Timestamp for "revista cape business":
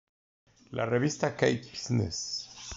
0.87-2.49